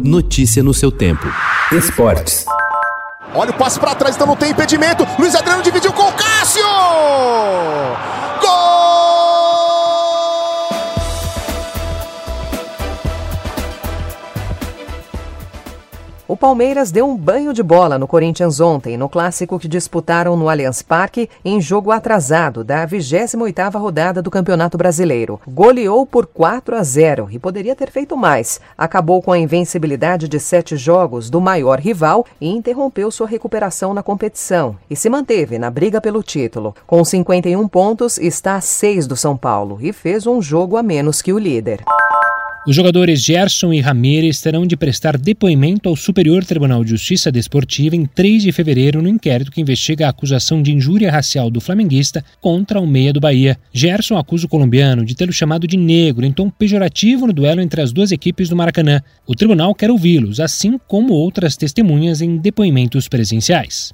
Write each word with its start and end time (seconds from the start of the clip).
Notícia 0.00 0.62
no 0.62 0.72
seu 0.72 0.90
tempo. 0.90 1.26
Esportes. 1.70 2.46
Olha 3.34 3.50
o 3.50 3.54
passe 3.54 3.78
para 3.78 3.94
trás, 3.94 4.14
então 4.14 4.26
não 4.26 4.36
tem 4.36 4.50
impedimento. 4.50 5.06
Luiz 5.18 5.34
Adriano 5.34 5.62
dividiu 5.62 5.92
com 5.92 6.08
o 6.08 6.12
Cássio! 6.12 6.64
O 16.32 16.36
Palmeiras 16.42 16.90
deu 16.90 17.06
um 17.06 17.14
banho 17.14 17.52
de 17.52 17.62
bola 17.62 17.98
no 17.98 18.08
Corinthians 18.08 18.58
ontem, 18.58 18.96
no 18.96 19.06
clássico 19.06 19.58
que 19.58 19.68
disputaram 19.68 20.34
no 20.34 20.48
Allianz 20.48 20.80
Parque, 20.80 21.28
em 21.44 21.60
jogo 21.60 21.90
atrasado 21.90 22.64
da 22.64 22.88
28ª 22.88 23.78
rodada 23.78 24.22
do 24.22 24.30
Campeonato 24.30 24.78
Brasileiro. 24.78 25.38
Goleou 25.46 26.06
por 26.06 26.24
4 26.24 26.74
a 26.74 26.82
0 26.82 27.28
e 27.30 27.38
poderia 27.38 27.76
ter 27.76 27.90
feito 27.90 28.16
mais. 28.16 28.62
Acabou 28.78 29.20
com 29.20 29.30
a 29.30 29.38
invencibilidade 29.38 30.26
de 30.26 30.40
sete 30.40 30.74
jogos 30.74 31.28
do 31.28 31.38
maior 31.38 31.78
rival 31.78 32.24
e 32.40 32.48
interrompeu 32.48 33.10
sua 33.10 33.26
recuperação 33.26 33.92
na 33.92 34.02
competição 34.02 34.74
e 34.88 34.96
se 34.96 35.10
manteve 35.10 35.58
na 35.58 35.70
briga 35.70 36.00
pelo 36.00 36.22
título. 36.22 36.74
Com 36.86 37.04
51 37.04 37.68
pontos, 37.68 38.16
está 38.16 38.54
a 38.54 38.60
6 38.62 39.06
do 39.06 39.16
São 39.18 39.36
Paulo 39.36 39.76
e 39.82 39.92
fez 39.92 40.26
um 40.26 40.40
jogo 40.40 40.78
a 40.78 40.82
menos 40.82 41.20
que 41.20 41.30
o 41.30 41.38
líder. 41.38 41.84
Os 42.64 42.76
jogadores 42.76 43.20
Gerson 43.20 43.72
e 43.72 43.80
Ramírez 43.80 44.40
terão 44.40 44.64
de 44.64 44.76
prestar 44.76 45.18
depoimento 45.18 45.88
ao 45.88 45.96
Superior 45.96 46.44
Tribunal 46.44 46.84
de 46.84 46.90
Justiça 46.90 47.32
Desportiva 47.32 47.96
em 47.96 48.06
3 48.06 48.44
de 48.44 48.52
fevereiro 48.52 49.02
no 49.02 49.08
inquérito 49.08 49.50
que 49.50 49.60
investiga 49.60 50.06
a 50.06 50.10
acusação 50.10 50.62
de 50.62 50.70
injúria 50.70 51.10
racial 51.10 51.50
do 51.50 51.60
flamenguista 51.60 52.24
contra 52.40 52.80
o 52.80 52.86
meia 52.86 53.12
do 53.12 53.18
Bahia. 53.18 53.58
Gerson 53.72 54.16
acusa 54.16 54.46
o 54.46 54.48
colombiano 54.48 55.04
de 55.04 55.16
tê-lo 55.16 55.32
chamado 55.32 55.66
de 55.66 55.76
negro 55.76 56.24
em 56.24 56.30
tom 56.30 56.48
pejorativo 56.48 57.26
no 57.26 57.32
duelo 57.32 57.60
entre 57.60 57.82
as 57.82 57.92
duas 57.92 58.12
equipes 58.12 58.48
do 58.48 58.54
Maracanã. 58.54 59.02
O 59.26 59.34
tribunal 59.34 59.74
quer 59.74 59.90
ouvi-los, 59.90 60.38
assim 60.38 60.78
como 60.86 61.14
outras 61.14 61.56
testemunhas 61.56 62.22
em 62.22 62.36
depoimentos 62.36 63.08
presenciais. 63.08 63.90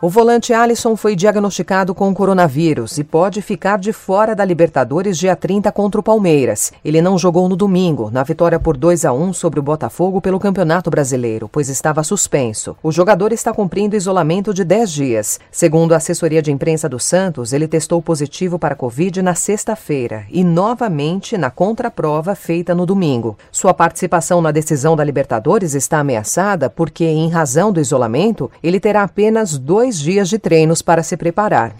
O 0.00 0.08
volante 0.08 0.52
Alisson 0.52 0.94
foi 0.94 1.16
diagnosticado 1.16 1.92
com 1.92 2.14
coronavírus 2.14 2.98
e 2.98 3.02
pode 3.02 3.42
ficar 3.42 3.80
de 3.80 3.92
fora 3.92 4.32
da 4.32 4.44
Libertadores 4.44 5.18
dia 5.18 5.34
30 5.34 5.72
contra 5.72 6.00
o 6.00 6.04
Palmeiras. 6.04 6.72
Ele 6.84 7.02
não 7.02 7.18
jogou 7.18 7.48
no 7.48 7.56
domingo, 7.56 8.08
na 8.08 8.22
vitória 8.22 8.60
por 8.60 8.76
2 8.76 9.04
a 9.04 9.12
1 9.12 9.32
sobre 9.32 9.58
o 9.58 9.62
Botafogo 9.62 10.20
pelo 10.20 10.38
Campeonato 10.38 10.88
Brasileiro, 10.88 11.48
pois 11.50 11.68
estava 11.68 12.04
suspenso. 12.04 12.76
O 12.80 12.92
jogador 12.92 13.32
está 13.32 13.52
cumprindo 13.52 13.96
isolamento 13.96 14.54
de 14.54 14.62
10 14.62 14.92
dias. 14.92 15.40
Segundo 15.50 15.92
a 15.92 15.96
assessoria 15.96 16.40
de 16.40 16.52
imprensa 16.52 16.88
do 16.88 17.00
Santos, 17.00 17.52
ele 17.52 17.66
testou 17.66 18.00
positivo 18.00 18.56
para 18.56 18.76
Covid 18.76 19.20
na 19.20 19.34
sexta-feira 19.34 20.26
e 20.30 20.44
novamente 20.44 21.36
na 21.36 21.50
contraprova 21.50 22.36
feita 22.36 22.72
no 22.72 22.86
domingo. 22.86 23.36
Sua 23.50 23.74
participação 23.74 24.40
na 24.40 24.52
decisão 24.52 24.94
da 24.94 25.02
Libertadores 25.02 25.74
está 25.74 25.98
ameaçada 25.98 26.70
porque, 26.70 27.04
em 27.04 27.28
razão 27.30 27.72
do 27.72 27.80
isolamento, 27.80 28.48
ele 28.62 28.78
terá 28.78 29.02
apenas 29.02 29.58
dois 29.58 29.87
dois 29.88 30.00
dias 30.00 30.28
de 30.28 30.38
treinos 30.38 30.82
para 30.82 31.02
se 31.02 31.16
preparar. 31.16 31.74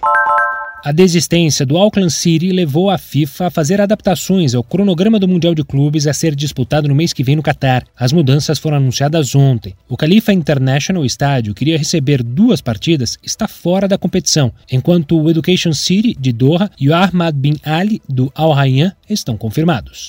A 0.83 0.93
desistência 0.93 1.67
do 1.67 1.77
Auckland 1.77 2.11
City 2.11 2.51
levou 2.51 2.89
a 2.89 2.97
FIFA 2.97 3.49
a 3.49 3.51
fazer 3.51 3.81
adaptações 3.81 4.55
ao 4.55 4.63
cronograma 4.63 5.19
do 5.19 5.29
Mundial 5.29 5.55
de 5.55 5.63
Clubes 5.65 6.07
a 6.07 6.15
ser 6.15 6.35
disputado 6.35 6.89
no 6.89 6.95
mês 6.95 7.13
que 7.13 7.25
vem 7.25 7.37
no 7.37 7.43
Catar. 7.43 7.85
As 7.99 8.13
mudanças 8.13 8.59
foram 8.59 8.79
anunciadas 8.79 9.35
ontem. 9.35 9.75
O 9.89 9.97
Khalifa 9.97 10.33
International 10.33 11.05
Estádio 11.05 11.53
queria 11.53 11.77
receber 11.77 12.23
duas 12.23 12.63
partidas, 12.63 13.19
está 13.23 13.47
fora 13.47 13.87
da 13.87 13.99
competição, 13.99 14.53
enquanto 14.71 15.21
o 15.21 15.29
Education 15.29 15.73
City 15.73 16.17
de 16.19 16.33
Doha 16.33 16.71
e 16.81 16.89
o 16.89 16.95
Ahmad 16.95 17.35
Bin 17.35 17.57
Ali 17.63 18.01
do 18.09 18.33
Al 18.35 18.53
Rayyan 18.53 18.93
estão 19.11 19.37
confirmados. 19.37 20.09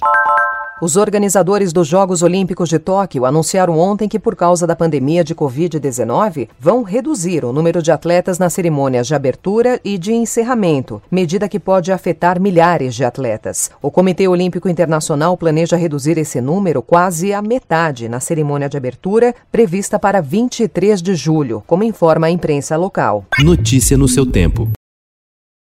Os 0.81 0.95
organizadores 0.95 1.73
dos 1.73 1.89
Jogos 1.89 2.23
Olímpicos 2.23 2.69
de 2.69 2.79
Tóquio 2.79 3.25
anunciaram 3.25 3.77
ontem 3.77 4.07
que, 4.07 4.17
por 4.17 4.33
causa 4.33 4.65
da 4.65 4.77
pandemia 4.77 5.25
de 5.25 5.35
Covid-19, 5.35 6.47
vão 6.57 6.83
reduzir 6.83 7.43
o 7.43 7.51
número 7.51 7.81
de 7.81 7.91
atletas 7.91 8.39
nas 8.39 8.53
cerimônias 8.53 9.05
de 9.05 9.13
abertura 9.13 9.81
e 9.83 9.97
de 9.97 10.13
encerramento, 10.13 11.01
medida 11.11 11.49
que 11.49 11.59
pode 11.59 11.91
afetar 11.91 12.39
milhares 12.39 12.95
de 12.95 13.03
atletas. 13.03 13.69
O 13.81 13.91
Comitê 13.91 14.25
Olímpico 14.29 14.69
Internacional 14.69 15.35
planeja 15.35 15.75
reduzir 15.75 16.17
esse 16.17 16.39
número 16.39 16.81
quase 16.81 17.33
à 17.33 17.41
metade 17.41 18.07
na 18.07 18.21
cerimônia 18.21 18.69
de 18.69 18.77
abertura, 18.77 19.35
prevista 19.51 19.99
para 19.99 20.21
23 20.21 21.01
de 21.01 21.13
julho, 21.13 21.61
como 21.67 21.83
informa 21.83 22.27
a 22.27 22.31
imprensa 22.31 22.77
local. 22.77 23.25
Notícia 23.43 23.97
no 23.97 24.07
seu 24.07 24.25
tempo. 24.25 24.69